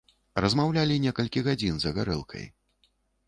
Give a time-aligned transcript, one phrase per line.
[0.43, 2.49] Размаўлялі некалькі гадзін за гарэлкай.